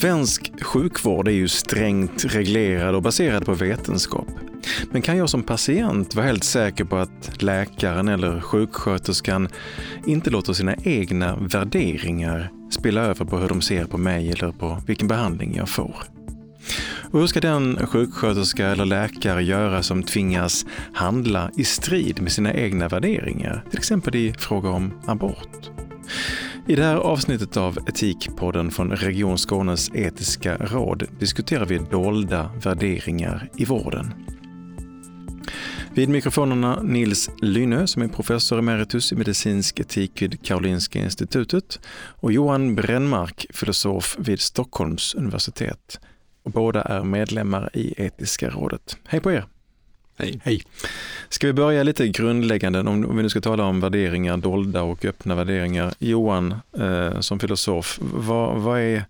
[0.00, 4.26] Svensk sjukvård är ju strängt reglerad och baserad på vetenskap.
[4.90, 9.48] Men kan jag som patient vara helt säker på att läkaren eller sjuksköterskan
[10.06, 14.82] inte låter sina egna värderingar spela över på hur de ser på mig eller på
[14.86, 15.96] vilken behandling jag får?
[17.10, 22.54] Och hur ska den sjuksköterska eller läkare göra som tvingas handla i strid med sina
[22.54, 25.70] egna värderingar, till exempel i fråga om abort?
[26.70, 33.50] I det här avsnittet av Etikpodden från Region Skånes etiska råd diskuterar vi dolda värderingar
[33.56, 34.14] i vården.
[35.94, 41.80] Vid mikrofonerna Nils Lynö som är professor emeritus i medicinsk etik vid Karolinska institutet
[42.20, 46.00] och Johan Brännmark, filosof vid Stockholms universitet.
[46.44, 48.96] Båda är medlemmar i Etiska rådet.
[49.08, 49.46] Hej på er!
[50.20, 50.40] Hej.
[50.44, 50.62] Hej.
[51.28, 55.34] Ska vi börja lite grundläggande, om, vi nu ska tala om värderingar, dolda och öppna
[55.34, 55.94] värderingar.
[55.98, 59.04] Johan, eh, som filosof, vad, vad, är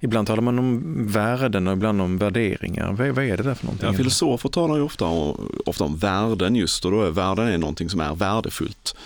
[0.00, 2.92] Ibland talar man om värden och ibland om värderingar.
[2.92, 3.86] Vad, vad är det där för någonting?
[3.86, 7.58] Ja, filosofer talar ju ofta om, ofta om värden just och då är värden är
[7.58, 8.96] någonting som är värdefullt.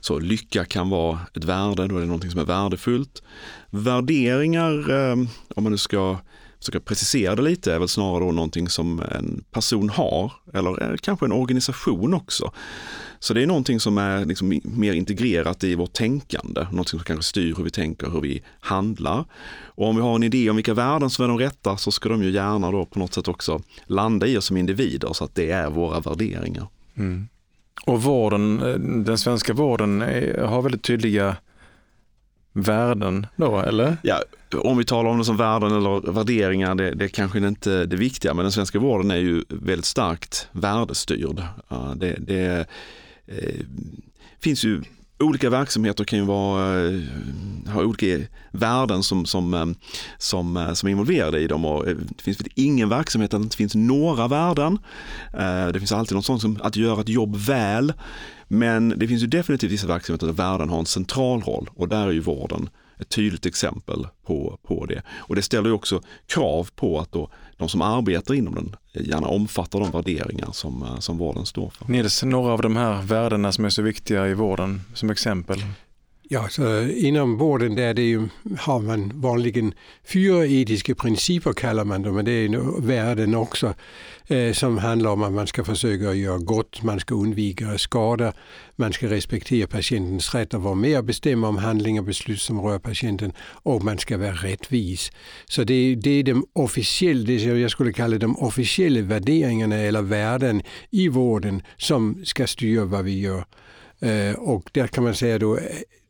[0.00, 3.22] Så lycka kan vara ett värde, då är det någonting som är värdefullt.
[3.70, 5.16] Värderingar, eh,
[5.54, 6.18] om man nu ska
[6.62, 10.96] försöka precisera det lite är väl snarare då någonting som en person har eller eh,
[10.96, 12.52] kanske en organisation också.
[13.18, 17.22] Så det är någonting som är liksom mer integrerat i vårt tänkande, någonting som kanske
[17.22, 19.24] styr hur vi tänker, hur vi handlar.
[19.64, 22.08] Och om vi har en idé om vilka värden som är de rätta så ska
[22.08, 25.34] de ju gärna då på något sätt också landa i oss som individer så att
[25.34, 26.66] det är våra värderingar.
[26.96, 27.28] Mm.
[27.86, 30.00] Och vården, eh, den svenska vården
[30.48, 31.36] har väldigt tydliga
[32.52, 33.96] värden då, eller?
[34.02, 34.22] Ja,
[34.56, 37.86] om vi talar om det som värden eller värderingar, det, det är kanske inte är
[37.86, 41.42] det viktiga, men den svenska vården är ju väldigt starkt värdestyrd.
[41.96, 42.66] Det, det
[43.26, 43.66] eh,
[44.40, 44.82] finns ju
[45.22, 47.00] olika verksamheter kan ju vara, eh,
[47.72, 49.66] ha olika värden som, som, eh,
[50.18, 51.64] som, eh, som är involverade i dem.
[51.64, 54.78] Och det finns väl ingen verksamhet där det inte finns några värden.
[55.72, 57.92] Det finns alltid något sånt som att göra ett jobb väl.
[58.52, 62.06] Men det finns ju definitivt vissa verksamheter där värden har en central roll och där
[62.06, 62.68] är ju vården
[62.98, 65.02] ett tydligt exempel på, på det.
[65.10, 69.26] Och det ställer ju också krav på att då de som arbetar inom den gärna
[69.26, 71.88] omfattar de värderingar som, eh, som vården står för.
[71.88, 75.58] Nils, några av de här värdena som är så viktiga i vården som exempel?
[76.32, 78.28] Ja, så inom vården där det ju,
[78.58, 83.74] har man vanligen fyra etiska principer kallar man dem, men det är värden också,
[84.26, 88.32] eh, øh, som handlar om att man ska försöka göra gott, man ska undvika skada,
[88.76, 92.60] man ska respektera patientens rätt att vara med och bestämma om handlingar och beslut som
[92.60, 93.32] rör patienten
[93.64, 95.12] och man ska vara rättvis.
[95.46, 100.62] Så det, det är de officiella, det jag skulle kalla de officiella värderingarna eller värden
[100.90, 103.44] i vården som ska styra vad vi gör.
[104.02, 105.58] Eh, øh, och där kan man säga då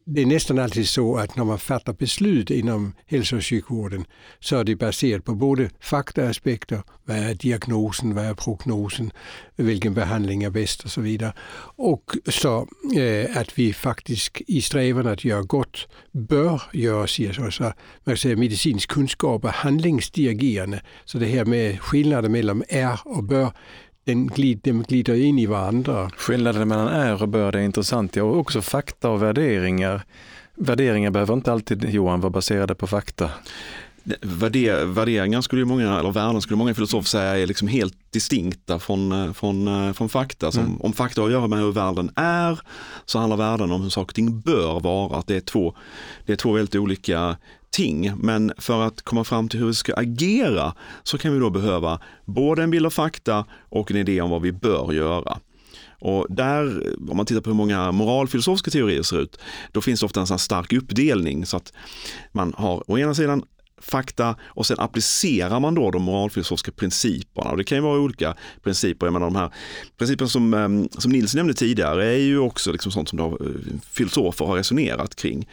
[0.05, 4.05] det är nästan alltid så att när man fattar beslut inom hälso och sjukvården
[4.41, 9.11] så är det baserat på både faktaaspekter, vad är diagnosen, vad är prognosen,
[9.57, 11.33] vilken behandling är bäst och så vidare.
[11.77, 17.73] Och så eh, att vi faktiskt i strävan att göra gott bör göra så,
[18.05, 20.83] man säger, medicinsk kunskap är handlingsdirigerande.
[21.05, 23.53] Så det här med skillnaden mellan är och bör,
[24.05, 26.11] den glid, de glider in i varandra.
[26.17, 28.17] Skillnaden mellan är och bör är intressant.
[28.17, 30.03] Ja, och också fakta och värderingar.
[30.55, 33.31] Värderingar behöver inte alltid, Johan, vara baserade på fakta.
[34.21, 38.79] Värder, värderingar skulle ju många, eller värden skulle många filosofer säga är liksom helt distinkta
[38.79, 40.53] från, eh, från, eh, från fakta.
[40.53, 40.81] Som, mm.
[40.81, 42.61] Om fakta har att göra med hur världen är
[43.05, 45.19] så handlar värden om hur saker och ting bör vara.
[45.19, 45.75] Att det, är två,
[46.27, 47.37] det är två väldigt olika
[47.72, 48.12] ting.
[48.16, 52.00] Men för att komma fram till hur vi ska agera så kan vi då behöva
[52.25, 55.38] både en bild av fakta och en idé om vad vi bör göra.
[56.00, 59.41] Och där, om man tittar på hur många moralfilosofiska teorier ser ut,
[59.72, 61.72] då finns det ofta en sån stark uppdelning så att
[62.33, 63.44] man har å ena sidan
[63.82, 67.50] fakta och sen applicerar man då de moralfilosofiska principerna.
[67.50, 69.06] Och det kan ju vara olika principer.
[69.06, 69.50] Jag menar, de här
[69.98, 73.78] principerna som, ehm, som Nils nämnde tidigare är ju också liksom sånt som då, eh,
[73.91, 75.48] filosofer har resonerat kring.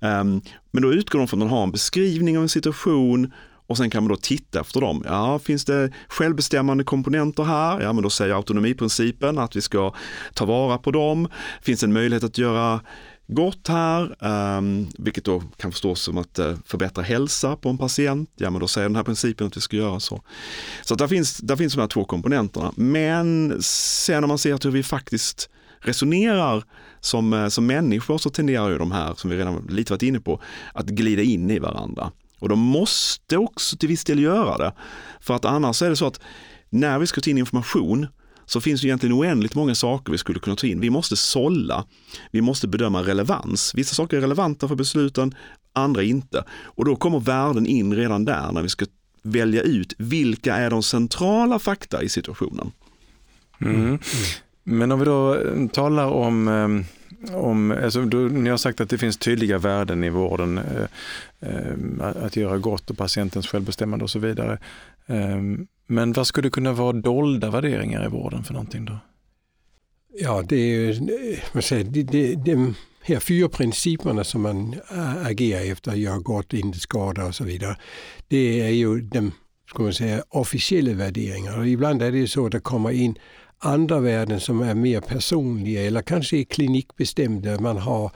[0.00, 0.40] Ehm,
[0.70, 3.32] men då utgår de från att man har en beskrivning av en situation
[3.66, 5.04] och sen kan man då titta efter dem.
[5.06, 7.80] Ja, finns det självbestämmande komponenter här?
[7.80, 9.94] Ja, men då säger autonomiprincipen att vi ska
[10.34, 11.28] ta vara på dem.
[11.62, 12.80] Finns det en möjlighet att göra
[13.32, 14.24] gott här,
[14.58, 18.30] um, vilket då kan förstås som att uh, förbättra hälsa på en patient.
[18.36, 20.22] Ja, men då säger den här principen att vi ska göra så.
[20.82, 22.72] Så att där finns, där finns de här två komponenterna.
[22.76, 25.50] Men sen om man ser till hur vi faktiskt
[25.80, 26.64] resonerar
[27.00, 30.20] som, eh, som människor så tenderar ju de här, som vi redan lite varit inne
[30.20, 30.40] på,
[30.74, 32.12] att glida in i varandra.
[32.38, 34.72] Och de måste också till viss del göra det.
[35.20, 36.20] För att annars är det så att
[36.70, 38.06] när vi ska ta in information
[38.46, 40.80] så finns det egentligen oändligt många saker vi skulle kunna ta in.
[40.80, 41.84] Vi måste sålla,
[42.30, 43.74] vi måste bedöma relevans.
[43.74, 45.34] Vissa saker är relevanta för besluten,
[45.72, 46.44] andra inte.
[46.50, 48.86] Och då kommer värden in redan där när vi ska
[49.22, 52.70] välja ut vilka är de centrala fakta i situationen.
[53.60, 53.98] Mm.
[54.64, 56.86] Men om vi då eh, talar om eh,
[57.30, 60.84] om, alltså, du, ni har sagt att det finns tydliga värden i vården, eh,
[61.40, 64.58] eh att göra gott och patientens självbestämmande och så vidare.
[65.06, 68.98] Ehm, men vad skulle kunna vara dolda värderingar i vården för någonting då?
[70.14, 71.00] Ja, det är ju,
[71.52, 74.74] man säger, det, det, de här fyra principerna som man
[75.24, 77.76] agerar efter, gör gott, inte skada och så vidare.
[78.28, 79.32] Det är ju de
[79.72, 81.58] ska man säga, officiella värderingar.
[81.58, 83.18] Och ibland är det så att det kommer in
[83.58, 87.60] andra värden som är mer personliga eller kanske är klinikbestämda.
[87.60, 88.10] Man har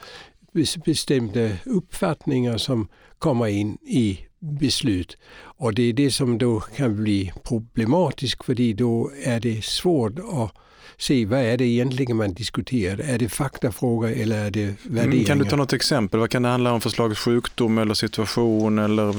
[0.85, 5.17] bestämda uppfattningar som kommer in i beslut.
[5.39, 10.53] Och det är det som då kan bli problematiskt för då är det svårt att
[10.99, 12.99] se vad är det egentligen man diskuterar.
[12.99, 15.15] Är det faktafrågor eller är det värderingar?
[15.15, 16.21] Mm, kan du ta något exempel?
[16.21, 19.15] Vad kan det handla om för slags sjukdom eller situation eller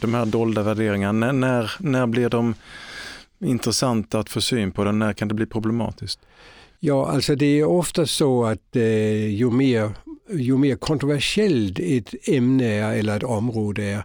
[0.00, 1.32] de här dolda värderingarna?
[1.32, 2.54] När, när, när blir de
[3.40, 4.98] intressant att få syn på den?
[4.98, 6.20] När kan det bli problematiskt?
[6.80, 9.90] Ja, alltså det är ofta så att eh, ju, mer,
[10.30, 14.04] ju mer kontroversiellt ett ämne är eller ett område är,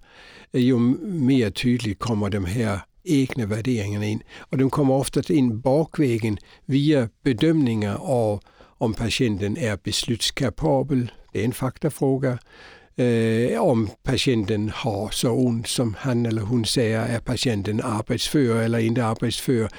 [0.59, 4.23] ju mer tydligt kommer de här egna värderingarna in.
[4.39, 8.41] Och de kommer ofta in bakvägen via bedömningar av
[8.77, 11.11] om patienten är beslutskapabel.
[11.31, 12.37] Det är en faktafråga
[12.95, 18.79] eh, om patienten har så ont som han eller hon säger, är patienten arbetsför eller
[18.79, 19.69] inte arbetsför.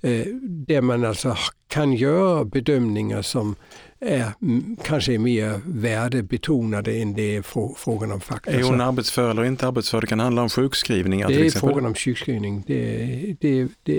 [0.00, 0.26] Eh,
[0.66, 1.36] där man alltså
[1.68, 3.56] kan göra bedömningar som
[4.04, 4.32] är
[4.82, 7.42] kanske är mer värdebetonade än det är
[7.76, 8.50] frågan om fakta.
[8.50, 10.00] Är hon arbetsför eller inte arbetsför?
[10.00, 12.64] Det kan handla om sjukskrivningar Det är frågan om sjukskrivning.
[12.66, 13.92] Det, det, det,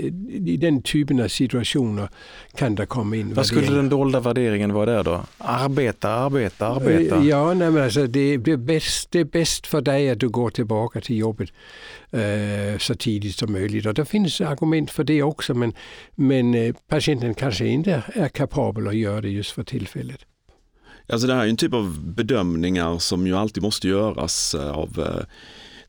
[0.50, 2.08] I den typen av situationer
[2.54, 5.24] kan det komma in Vad skulle den dolda värderingen vara där då?
[5.38, 7.22] Arbeta, arbeta, arbeta?
[7.22, 10.28] Ja, nej, men alltså det, det, är bäst, det är bäst för dig att du
[10.28, 11.50] går tillbaka till jobbet
[12.10, 13.86] eh, så tidigt som möjligt.
[13.86, 15.72] Och det finns argument för det också men,
[16.14, 20.20] men eh, patienten kanske inte är kapabel att göra det just för tillfället.
[21.08, 24.98] Alltså det här är en typ av bedömningar som ju alltid måste göras eh, av
[24.98, 25.24] eh,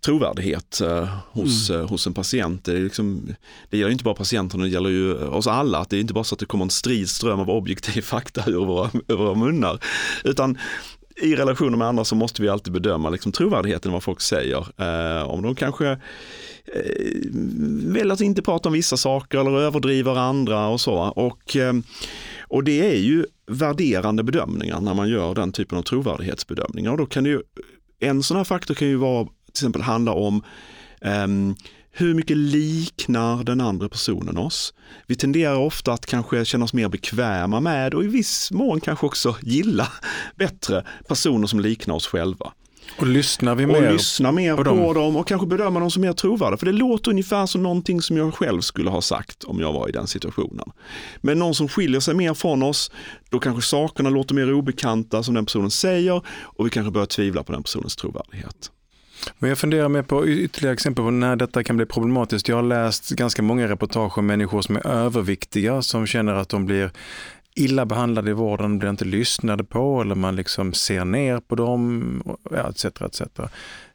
[0.06, 1.88] trovärdighet eh, hos, mm.
[1.88, 2.64] hos en patient.
[2.66, 3.36] Det, är liksom,
[3.69, 5.78] det gäller inte bara patienten, det gäller ju oss alla.
[5.78, 8.44] Att det är inte bara så att det kommer en strid ström av objektiv fakta
[8.48, 9.80] ur våra, ur våra munnar.
[10.24, 10.58] Utan
[11.22, 14.68] i relationer med andra så måste vi alltid bedöma liksom, trovärdigheten i vad folk säger.
[14.78, 15.98] Eh, om de kanske eh,
[17.84, 20.94] väljer att inte prata om vissa saker eller överdriver andra och så.
[20.96, 21.74] Och, eh,
[22.48, 26.92] och det är ju värderande bedömningar när man gör den typen av trovärdighetsbedömningar.
[26.92, 27.42] Och då kan det ju,
[28.00, 30.44] en sån här faktor kan ju vara, till exempel handla om
[31.02, 31.56] ehm,
[31.99, 34.73] hur mycket liknar den andra personen oss?
[35.07, 39.05] Vi tenderar ofta att kanske känna oss mer bekväma med och i viss mån kanske
[39.05, 39.88] också gilla
[40.35, 42.51] bättre personer som liknar oss själva.
[42.99, 44.77] Och lyssnar vi mer, och lyssnar mer på, dem.
[44.77, 46.57] på dem och kanske bedömer dem som mer trovärdiga.
[46.57, 49.89] För det låter ungefär som någonting som jag själv skulle ha sagt om jag var
[49.89, 50.71] i den situationen.
[51.21, 52.91] Men någon som skiljer sig mer från oss,
[53.29, 57.44] då kanske sakerna låter mer obekanta som den personen säger och vi kanske börjar tvivla
[57.44, 58.71] på den personens trovärdighet.
[59.40, 62.48] Men jag funderar mer på ytterligare exempel på när detta kan bli problematiskt.
[62.48, 66.66] Jag har läst ganska många reportage om människor som är överviktiga, som känner att de
[66.66, 66.92] blir
[67.56, 72.38] illa behandlade i vården, blir inte lyssnade på eller man liksom ser ner på dem,
[72.69, 72.86] etc.
[72.86, 73.21] etc.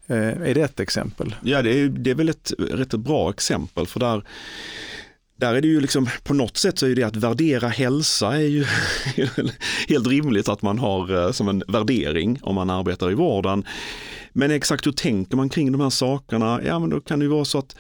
[0.07, 1.35] Eh, är det ett exempel?
[1.43, 4.25] Ja, det är, det är väl ett rätt bra exempel för där
[5.37, 8.49] där är det ju liksom, på något sätt så är det att värdera hälsa är
[8.49, 8.65] ju
[9.89, 13.65] helt rimligt att man har eh, som en värdering om man arbetar i vården.
[14.33, 16.61] Men exakt hur tänker man kring de här sakerna?
[16.65, 17.77] Ja, men då kan det ju vara så att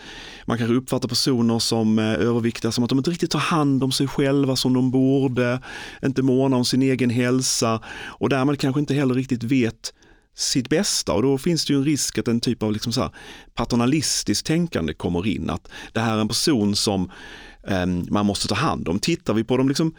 [0.46, 3.92] man kanske uppfattar personer som eh, överviktiga som att de inte riktigt tar hand om
[3.92, 5.60] sig själva som de borde,
[6.04, 9.92] inte månar om sin egen hälsa och därmed kanske inte heller riktigt vet
[10.34, 13.10] sitt bästa och då finns det ju en risk att en typ av liksom så
[13.54, 15.50] paternalistiskt tänkande kommer in.
[15.50, 17.10] Att det här är en person som
[17.68, 18.98] eh, man måste ta hand om.
[18.98, 19.94] Tittar vi på de liksom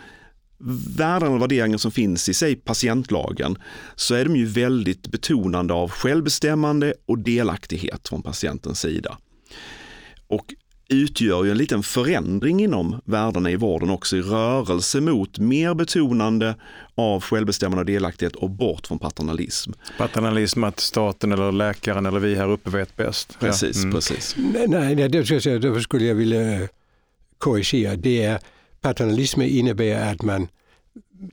[0.98, 3.58] värden och värderingar som finns i sig patientlagen
[3.96, 9.18] så är de ju väldigt betonande av självbestämmande och delaktighet från patientens sida.
[10.28, 10.54] Och
[10.90, 16.56] utgör ju en liten förändring inom värdena i vården också i rörelse mot mer betonande
[16.96, 19.72] av självbestämmande och delaktighet och bort från paternalism.
[19.98, 23.40] Paternalism att staten eller läkaren eller vi här uppe vet bäst.
[23.40, 23.82] Precis, ja.
[23.82, 23.94] mm.
[23.94, 24.36] precis.
[24.38, 25.26] Nej, nej det
[25.82, 26.68] skulle jag vilja
[27.38, 27.96] korrigera.
[27.96, 28.40] Det är
[28.84, 30.48] paternalism innebär att man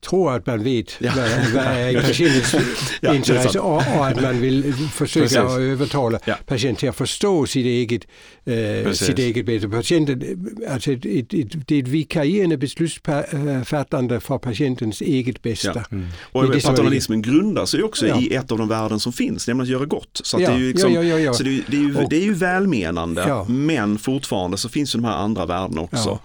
[0.00, 1.12] tror att man vet ja.
[1.16, 2.54] vad, vad är patientens
[3.00, 5.58] ja, intresse och, och, att man vill försöka Precis.
[5.58, 6.34] övertala ja.
[6.46, 8.02] patienten att förstå sitt eget,
[8.44, 9.68] eh, sitt eget bästa.
[9.68, 15.72] Patienten, alltså ett, ett, ett, det är ett vikarierande beslutsfattande för patientens eget bästa.
[15.74, 15.84] Ja.
[15.90, 16.08] Mm.
[16.32, 18.20] Och det paternalismen grundar sig också ja.
[18.20, 20.20] i ett av de värden som finns, nämligen att göra gott.
[20.24, 20.90] Så, det, är ju liksom,
[21.34, 25.00] så det, är, det, är ju, det är ju välmenande, men fortfarande så finns ju
[25.00, 26.18] de här andra värdena också.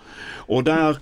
[0.47, 0.97] Och där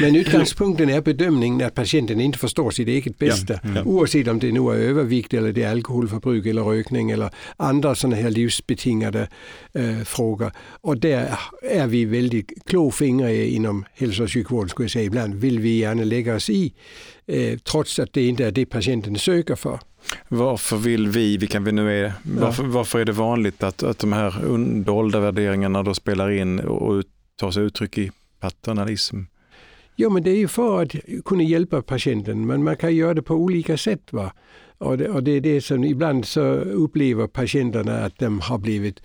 [0.00, 3.52] men utgångspunkten är bedömningen att patienten inte förstår sitt eget bästa.
[3.52, 3.82] Ja, ja.
[3.82, 8.16] Oavsett om det nu är övervikt eller det är alkoholförbruk eller rökning eller andra sådana
[8.16, 9.28] här livsbetingade
[9.72, 10.52] äh, frågor.
[10.80, 15.04] Och där är vi väldigt klåfingriga inom hälso och sjukvården skulle jag säga.
[15.04, 16.72] Ibland vill vi gärna lägga oss i
[17.26, 19.78] äh, trots att det inte är det patienten söker för.
[20.28, 22.68] Varför vill vi, vilka vi nu är, varför, ja.
[22.68, 24.34] varför är det vanligt att, att de här
[24.84, 27.04] dolda värderingarna då spelar in och
[27.36, 29.16] tar sig uttryck i paternalism?
[30.00, 33.22] Jo, men det är ju för att kunna hjälpa patienten, men man kan göra det
[33.22, 34.12] på olika sätt.
[34.12, 34.32] Va?
[34.78, 39.02] Och, det, och det är det som ibland så upplever patienterna att de har blivit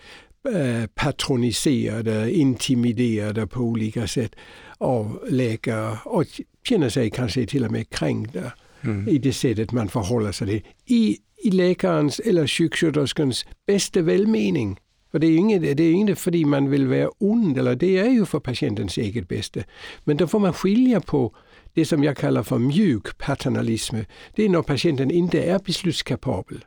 [0.48, 4.36] eh, patroniserade, intimiderade på olika sätt
[4.78, 6.26] av läkare och
[6.68, 9.08] känner sig kanske till och med kränkta mm.
[9.08, 10.62] i det sättet man förhåller sig till.
[10.86, 14.80] I, i läkarens eller sjuksköterskans bästa välmening.
[15.13, 17.98] För det är ju inte, det är inget för man vill vara ond, eller det
[17.98, 19.60] är ju för patientens eget bästa.
[20.03, 21.36] Men då får man skilja på
[21.74, 23.96] det som jag kallar för mjuk paternalism.
[24.36, 26.65] Det är när patienten inte är beslutskapabel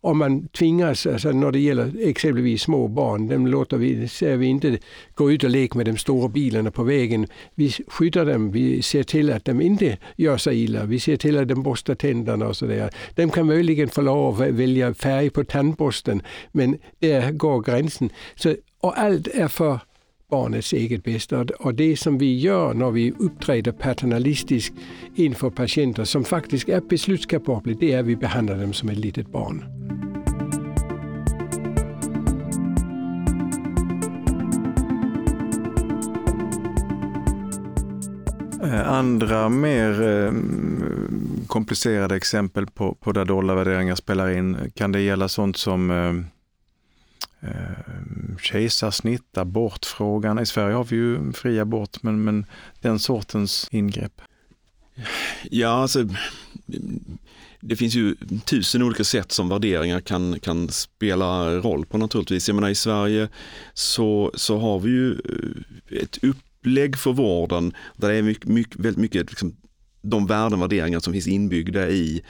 [0.00, 4.46] om man tvingas, alltså när det gäller exempelvis små barn, dem låter vi, ser vi
[4.46, 4.78] inte
[5.14, 7.26] gå ut och leka med de stora bilarna på vägen.
[7.54, 11.38] Vi skyddar dem, vi ser till att de inte gör sig illa, vi ser till
[11.38, 12.90] att de borstar tänderna och sådär.
[13.14, 16.22] De kan möjligen få lov att välja färg på tandborsten,
[16.52, 18.10] men där går gränsen.
[18.34, 19.78] Så, och allt är för
[20.30, 21.46] barnets eget bästa.
[21.58, 24.74] Och det som vi gör när vi uppträder paternalistiskt
[25.14, 29.32] inför patienter som faktiskt är beslutskapabla, det är att vi behandlar dem som ett litet
[29.32, 29.64] barn.
[38.62, 40.32] Eh, andra mer eh,
[41.46, 46.35] komplicerade exempel på, på där dollarvärderingar spelar in, kan det gälla sånt som eh,
[47.46, 50.38] eh, kejsarsnitt, abortfrågan.
[50.38, 52.46] I Sverige har vi ju fri abort, men, men
[52.80, 54.20] den sortens ingrepp.
[55.50, 56.08] Ja, alltså
[57.60, 62.48] det finns ju tusen olika sätt som värderingar kan, kan spela roll på naturligtvis.
[62.48, 63.28] Jag menar i Sverige
[63.74, 68.76] så, så har vi ju eh, ett upplägg för vården där det är mycket, mycket,
[68.76, 69.56] väldigt mycket liksom,
[70.10, 72.22] de värden och värderingar som finns inbyggda i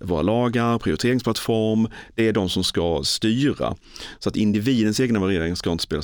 [0.00, 3.76] våra lagar, prioriteringsplattform, det är de som ska styra.
[4.18, 6.02] Så att individens egna värderingar ska inte spela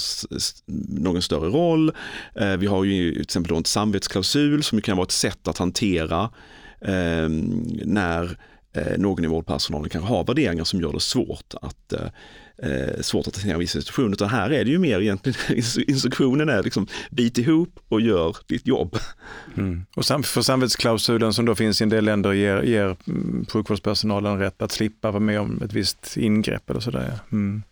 [0.88, 1.92] någon större roll.
[2.34, 6.30] Eh, vi har ju till exempel en samvetsklausul som kan vara ett sätt att hantera
[6.80, 8.38] ehm, när
[8.72, 12.08] eh, någon i vårdpersonalen kanske har värderingar som gör det svårt att eh,
[12.62, 14.12] eh, svårt att hantera vissa situationer.
[14.12, 15.38] Utan här är det ju mer egentligen,
[15.88, 18.98] instruktionen är liksom bit ihop och gör ditt jobb.
[19.56, 19.84] Mm.
[19.96, 24.62] Och för samvetsklausulen som då finns i en del länder ger, ger mm, sjukvårdspersonalen rätt
[24.62, 27.18] att slippa vara med om ett visst ingrepp eller sådär.
[27.32, 27.62] Mm.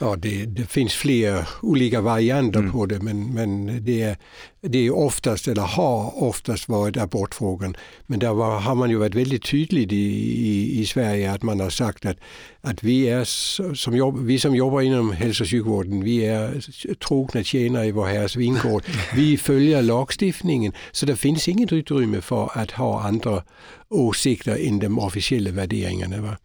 [0.00, 2.72] Ja, det, det, finns fler olika varianter mm.
[2.72, 4.16] på det men, men det,
[4.60, 7.76] det är oftast, eller har oftast varit abortfrågan.
[8.06, 11.60] Men där var, har man ju varit väldigt tydlig i, i, i Sverige att man
[11.60, 12.16] har sagt att,
[12.60, 13.24] att vi, är
[13.74, 16.60] som jobb, vi som jobbar inom hälso och sjukvården, vi är
[16.94, 18.82] trogna tjänare i vår herres vingård.
[19.14, 23.42] Vi följer lagstiftningen så det finns inget utrymme för att ha andra
[23.88, 26.20] åsikter än de officiella värderingarna.
[26.20, 26.36] Va?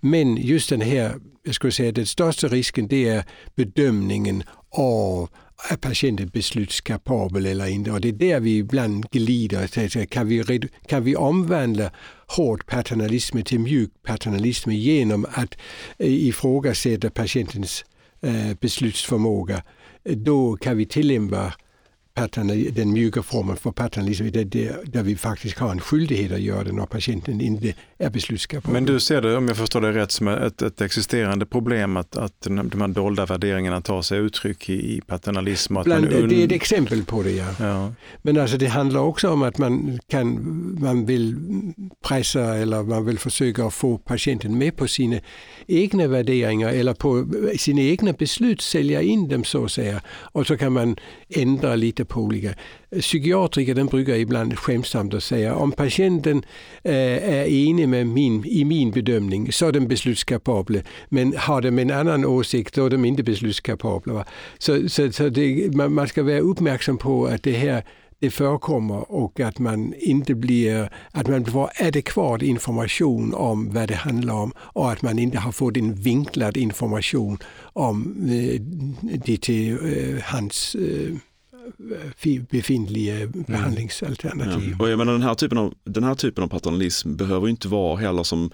[0.00, 5.28] Men just den här, jag skulle säga den största risken det är bedömningen av
[5.70, 7.90] är patienten beslutskapabel eller inte?
[7.90, 10.06] Och det är där vi ibland glider.
[10.06, 11.90] Kan vi, kan vi omvandla
[12.26, 15.56] hård paternalism till mjuk paternalism genom att
[15.98, 17.84] øh, ifrågasätta patientens
[18.22, 19.62] øh, beslutsförmåga?
[20.04, 21.52] Då kan vi tillämpa
[22.14, 26.64] den mjuka formen för paternalism det, det, där vi faktiskt har en skyldighet att göra
[26.64, 28.72] det när patienten inte är beslutskapabel.
[28.72, 32.16] Men du ser det, om jag förstår det rätt, som ett, ett existerande problem att,
[32.16, 35.76] att de här dolda värderingarna tar sig uttryck i, i paternalism?
[35.76, 37.46] Att Bland, man Det är ett exempel på det, ja.
[37.58, 37.92] ja.
[38.22, 40.38] Men alltså det handlar också om att man, kan,
[40.80, 41.36] man vill
[42.08, 45.16] pressa eller man vill försöka få patienten med på sina
[45.66, 47.26] egna värderingar eller på
[47.58, 50.00] sina egna beslut, sälja in dem så att säga.
[50.08, 50.96] Och så kan man
[51.28, 52.54] ändra lite på olika.
[53.00, 56.42] Psykiatriker den brukar ibland skämtsamt att säga om patienten
[56.82, 60.80] eh, är enig med min, i min bedömning så är den beslutskapabla.
[61.08, 64.24] Men har de en annan åsikt då är de inte beslutskapabla.
[64.58, 67.84] Så, så, så det, man, man ska vara uppmärksam på att det här
[68.22, 73.94] det förekommer och att man inte blir, att man får adekvat information om vad det
[73.94, 78.60] handlar om och att man inte har fått en vinklad information om eh,
[79.24, 81.16] det till eh, hans eh,
[82.50, 83.44] befintliga mm.
[83.48, 84.76] behandlingsalternativ.
[84.78, 84.84] Ja.
[84.84, 87.96] Och jag menar, den, här typen av, den här typen av paternalism behöver inte vara
[87.96, 88.50] heller som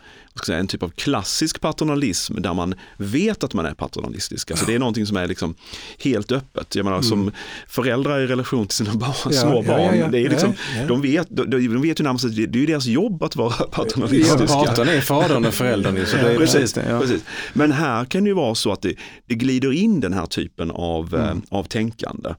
[0.47, 4.51] säga, en typ av klassisk paternalism där man vet att man är paternalistisk.
[4.51, 4.67] Alltså, ja.
[4.67, 5.55] Det är någonting som är liksom
[5.99, 6.75] helt öppet.
[6.75, 7.09] Jag menar, mm.
[7.09, 7.33] Som
[7.69, 10.53] föräldrar i relation till sina barn, ja, små barn, det är liksom,
[10.89, 14.47] De, vet, de, de vet ju närmast att det är deras jobb att vara paternalistiska.
[14.49, 16.07] Ja, patern är fadern och föräldern.
[16.07, 17.23] Så det är precis det, precis.
[17.53, 18.95] Men här kan det ju vara så att det,
[19.27, 21.27] det glider in den här typen av, mm.
[21.27, 22.35] eh, av tänkande.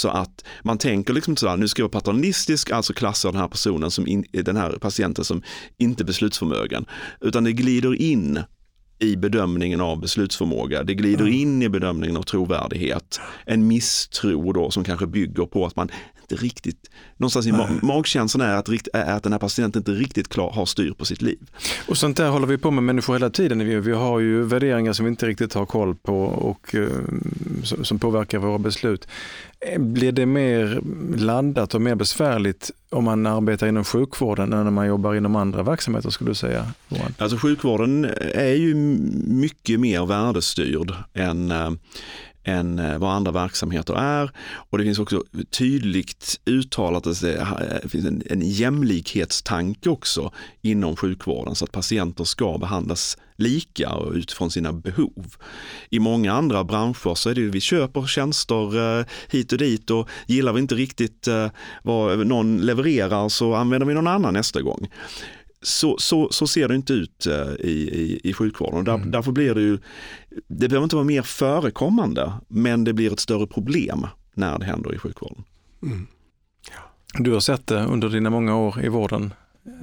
[0.00, 3.48] Så att man tänker liksom sådär, nu ska jag vara paternalistisk, alltså klassar den här
[3.48, 5.42] personen som in, den här patienten som
[5.78, 6.86] inte beslutsförmögen.
[7.20, 8.40] Utan det glider in
[8.98, 10.82] i bedömningen av beslutsförmåga.
[10.82, 11.34] Det glider mm.
[11.34, 13.20] in i bedömningen av trovärdighet.
[13.46, 15.90] En misstro då som kanske bygger på att man
[16.30, 20.28] inte riktigt, någonstans i mag magkänslan är att, är att den här patienten inte riktigt
[20.28, 21.38] klar, har styr på sitt liv.
[21.88, 23.58] Och sånt där håller vi på med människor hela tiden.
[23.58, 26.88] Vi, vi har ju värderingar som vi inte riktigt har koll på och uh,
[27.62, 29.08] som påverkar våra beslut.
[29.78, 30.80] Blir det mer
[31.16, 35.62] laddat och mer besvärligt om man arbetar inom sjukvården än när man jobbar inom andra
[35.62, 36.66] verksamheter skulle du säga?
[36.88, 37.14] Johan?
[37.18, 38.74] Alltså sjukvården är ju
[39.26, 41.70] mycket mer värdestyrd än eh,
[42.44, 44.30] än eh, vad andra verksamheter är.
[44.70, 50.96] Och det finns också tydligt uttalat att det eh, finns en, en jämlikhetstanke också inom
[50.96, 55.34] sjukvården så att patienter ska behandlas lika och utifrån sina behov.
[55.90, 60.08] I många andra branscher så är det vi köper tjänster eh, hit och dit och
[60.26, 61.28] gillar vi inte riktigt
[61.82, 64.88] vad någon levererar så använder vi någon annan nästa gång
[65.62, 68.84] så, så, så ser det inte ut eh, i, i, i sjukvården.
[68.84, 69.10] Där, mm.
[69.10, 69.78] Därför blir det ju,
[70.48, 74.94] det behöver inte vara mer förekommande, men det blir ett större problem när det händer
[74.94, 75.44] i sjukvården.
[75.82, 76.06] Mm.
[76.70, 77.22] Ja.
[77.22, 79.34] Du har sett det under dina många år i vården,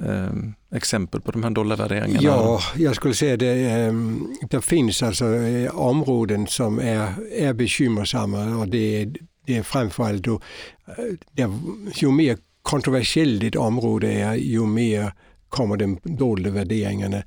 [0.06, 2.22] eh, exempel på de här dolda värderingarna?
[2.22, 3.94] Ja, jag skulle säga det, eh,
[4.50, 9.14] det finns alltså eh, områden som är, är bekymmersamma och det,
[9.46, 10.42] det är framförallt då,
[10.86, 10.94] eh,
[11.32, 11.50] det,
[11.96, 15.14] ju mer kontroversiellt ett område är, ju mer
[15.50, 17.24] kommer de dolda värderingarna,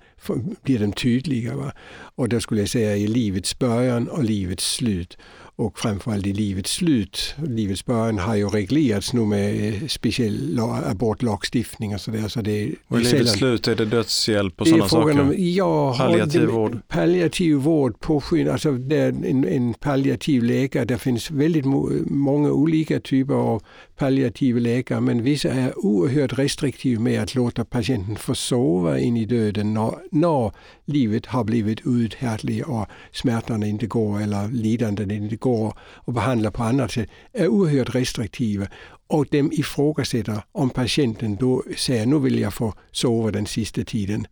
[0.63, 1.57] blir de tydliga.
[1.57, 1.73] Va?
[2.15, 5.19] Och då skulle jag säga i livets början och livets slut
[5.61, 7.35] och framförallt i livets slut.
[7.47, 12.29] Livets början har ju reglerats nu med eh, speciell abortlagstiftning och sådär.
[12.29, 15.21] Så det, och i livets sällan, slut är det dödshjälp och sådana saker?
[15.21, 16.79] Om, ja, palliativ det, vård?
[16.89, 20.85] Palliativ vård, påskynd, alltså det en, en palliativ läkare.
[20.85, 21.65] Det finns väldigt
[22.11, 23.63] många olika typer av
[24.01, 29.25] palliativa läkare men vissa är oerhört restriktiva med att låta patienten få sova in i
[29.25, 30.53] döden när, när
[30.85, 36.63] livet har blivit uthärdligt och smärtan inte går eller lidandet inte går att behandla på
[36.63, 38.67] annat sätt, är oerhört restriktiva.
[39.07, 44.27] Och de ifrågasätter om patienten då säger nu vill jag få sova den sista tiden.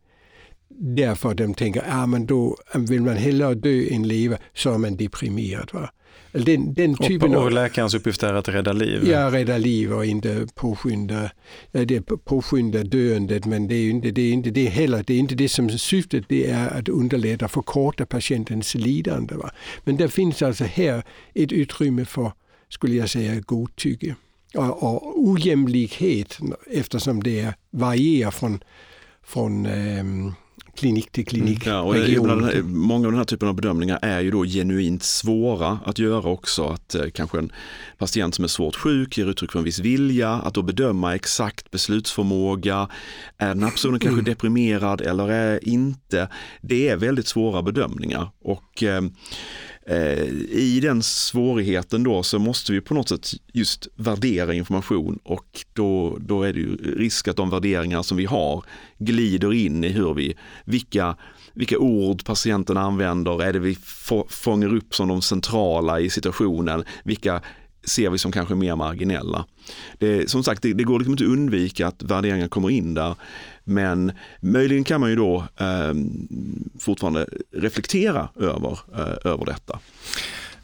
[0.81, 4.79] Därför de tänker, ja ah, men då vill man hellre dö än leva, så är
[4.79, 5.71] man deprimerad.
[5.73, 5.91] Va?
[6.45, 9.09] Den, den typen och, och läkarens uppgift är att rädda liv?
[9.09, 11.31] Ja, rädda liv och inte påskynda,
[11.73, 15.05] det påskynda döendet men det är inte det, är inte det heller.
[15.07, 19.35] Det är inte det som syftet det är att underlätta, förkorta patientens lidande.
[19.35, 19.51] Va?
[19.85, 21.03] Men det finns alltså här
[21.35, 22.33] ett utrymme för,
[22.69, 24.15] skulle jag säga, godtycke
[24.55, 26.39] och, och ojämlikhet
[26.71, 28.61] eftersom det varierar från,
[29.23, 30.35] från um,
[30.79, 31.67] klinik till klinik.
[31.67, 31.77] Mm.
[31.77, 35.79] Ja, och här, många av den här typen av bedömningar är ju då genuint svåra
[35.85, 36.65] att göra också.
[36.67, 37.53] Att eh, kanske en
[37.99, 41.71] patient som är svårt sjuk ger uttryck för en viss vilja, att då bedöma exakt
[41.71, 42.89] beslutsförmåga.
[43.39, 44.25] Är den här personen kanske mm.
[44.25, 46.29] deprimerad eller är inte?
[46.61, 48.31] Det är väldigt svåra bedömningar.
[48.43, 49.03] Och eh,
[49.91, 55.65] Eh, I den svårigheten då så måste vi på något sätt just värdera information och
[55.73, 58.65] då, då är det ju risk att de värderingar som vi har
[58.99, 61.17] glider in i hur vi, vilka,
[61.55, 63.79] vilka ord patienten använder, är det vi
[64.29, 67.41] fångar upp som de centrala i situationen, vilka
[67.89, 69.45] ser vi som kanske mer marginella.
[69.99, 73.15] Det, som sagt, det, det går liksom inte att undvika att värderingar kommer in där.
[73.65, 75.95] Men möjligen kan man ju då eh,
[76.79, 79.79] fortfarande reflektera över, eh, över detta.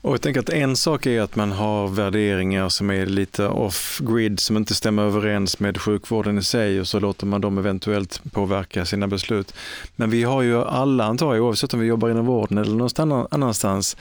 [0.04, 4.40] Och jag tänker att en sak är att man har värderingar som är lite off-grid,
[4.40, 8.84] som inte stämmer överens med sjukvården i sig och så låter man dem eventuellt påverka
[8.84, 9.54] sina beslut.
[9.96, 13.28] Men vi har ju alla, antar jag, oavsett om vi jobbar inom vården eller någonstans
[13.30, 13.96] annanstans,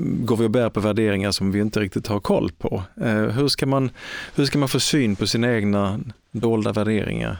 [0.00, 2.82] går vi och bär på värderingar som vi inte riktigt har koll på.
[3.00, 3.90] Eh, hur ska man,
[4.34, 6.00] hur ska man få syn på sina egna
[6.32, 7.36] dolda värderingar?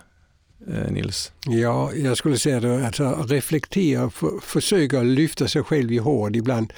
[0.68, 1.32] Eh, Nils?
[1.46, 6.72] Ja, jag skulle säga att alltså, reflektera, för, försöka lyfta sig själv i hård ibland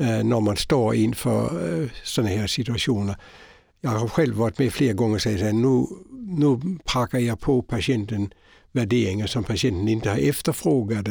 [0.00, 1.44] Eh, när man står inför
[1.82, 3.16] eh, sådana här situationer.
[3.80, 7.62] jag har själv varit med flera gånger och sagt att nu, nu prackar jag på
[7.62, 8.34] patienten
[8.72, 11.08] värderingar som patienten inte har efterfrågat.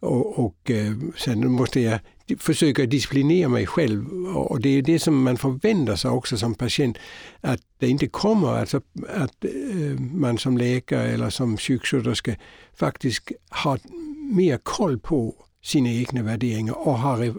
[0.00, 1.98] och, och eh, sen måste jag
[2.38, 6.98] försöka disciplinera mig själv och det är det som man förväntar sig också som patient
[7.40, 9.44] att det inte kommer, alltså att
[9.98, 12.36] man som läkare eller som sjuksköterska
[12.74, 13.80] faktiskt har
[14.32, 17.34] mer koll på sina egna värderingar och har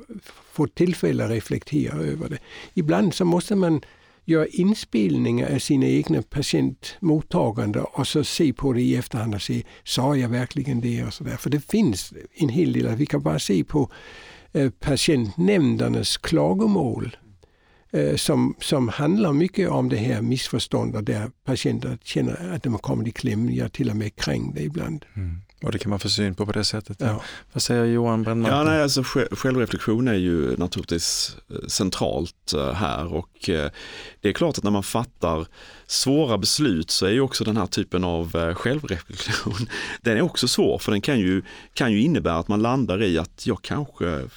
[0.58, 2.38] fått tillfälle att reflektera över det.
[2.74, 3.82] Ibland så måste man
[4.26, 9.64] göra inspelningar av sina egna patientmottagande och så se på det i efterhand och se,
[9.84, 11.38] sa jag verkligen det och så där.
[11.38, 13.92] För det finns en hel del, vi kan bara se på
[14.54, 17.18] eh, patientnämndernas klagomål
[17.92, 22.80] eh, som, som handlar mycket om det här missförståndet där patienter känner att de har
[22.80, 25.06] kommit i kläm, ja till och med krängda ibland.
[25.16, 25.42] Mm.
[25.62, 26.98] Och det kan man få syn på på det sättet.
[27.00, 27.22] Ja.
[27.54, 28.54] Vad säger Johan Brännmark?
[28.54, 33.72] Ja, nej, alltså, självreflektion är ju naturligtvis eh, centralt eh, här och eh,
[34.22, 35.48] det är klart att när man fattar
[35.88, 39.70] svåra beslut så är ju också den här typen av självreflektion,
[40.02, 41.42] den är också svår för den kan ju,
[41.74, 44.28] kan ju innebära att man landar i att jag kanske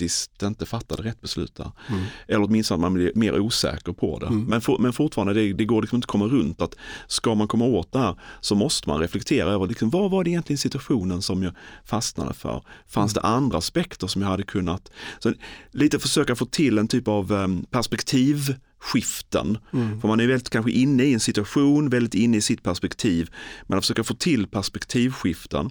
[0.00, 1.72] faktiskt inte fattade rätt beslut där.
[1.88, 2.02] Mm.
[2.28, 4.26] Eller åtminstone att man blir mer osäker på det.
[4.26, 4.44] Mm.
[4.44, 6.74] Men, for, men fortfarande, det, det går liksom inte att komma runt att
[7.06, 10.30] ska man komma åt det här så måste man reflektera över liksom, vad var det
[10.30, 11.52] egentligen situationen som jag
[11.84, 12.62] fastnade för?
[12.86, 14.90] Fanns det andra aspekter som jag hade kunnat...
[15.18, 15.32] Så
[15.70, 19.58] lite försöka få till en typ av um, perspektiv skiften.
[19.72, 20.00] Mm.
[20.00, 23.30] För man är väldigt kanske inne i en situation, väldigt inne i sitt perspektiv.
[23.66, 25.70] Men att försöka få till perspektivskiften.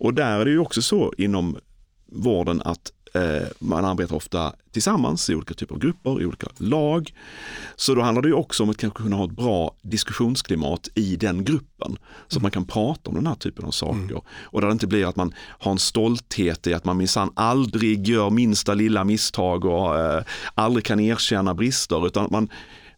[0.00, 1.56] Och där är det ju också så inom
[2.12, 2.92] vården att
[3.58, 7.14] man arbetar ofta tillsammans i olika typer av grupper, i olika lag.
[7.76, 11.44] Så då handlar det också om att kanske kunna ha ett bra diskussionsklimat i den
[11.44, 11.96] gruppen.
[12.28, 13.94] Så att man kan prata om den här typen av saker.
[13.94, 14.20] Mm.
[14.42, 18.08] Och där det inte blir att man har en stolthet i att man minsann aldrig
[18.08, 20.22] gör minsta lilla misstag och eh,
[20.54, 22.06] aldrig kan erkänna brister.
[22.06, 22.48] Utan att man,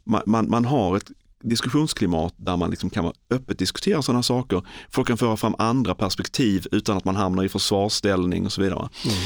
[0.04, 1.10] man, man har ett
[1.42, 4.62] diskussionsklimat där man liksom kan öppet diskutera sådana saker.
[4.90, 8.88] Folk kan föra fram andra perspektiv utan att man hamnar i försvarsställning och så vidare.
[9.04, 9.16] Mm.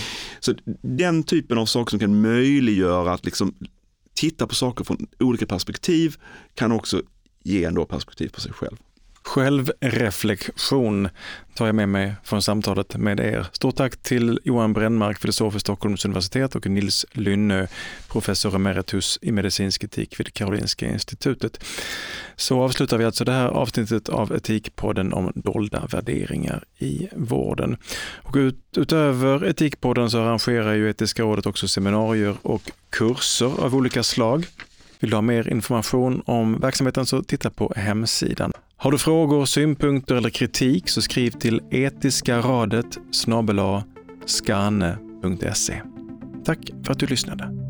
[0.40, 3.54] Så den typen av saker som kan möjliggöra att liksom
[4.14, 6.16] titta på saker från olika perspektiv
[6.54, 7.02] kan också
[7.42, 8.76] ge ändå perspektiv på sig själv.
[9.36, 11.08] Självreflektion
[11.54, 13.46] tar jag med mig från samtalet med er.
[13.52, 17.66] Stort tack till Johan Brännmark, filosof vid Stockholms universitet och Nils Lynnö,
[18.08, 21.64] professor emeritus i medicinsk etik vid Karolinska institutet.
[22.36, 27.76] Så avslutar vi alltså det här avsnittet av Etikpodden om dolda värderingar i vården.
[28.22, 34.02] Och ut, utöver Etikpodden så arrangerar ju Etiska rådet också seminarier och kurser av olika
[34.02, 34.46] slag.
[35.00, 38.52] Vill du ha mer information om verksamheten så titta på hemsidan.
[38.78, 42.98] Har du frågor, synpunkter eller kritik så skriv till etiskaradet
[44.26, 45.82] skane.se.
[46.44, 47.65] Tack för att du lyssnade.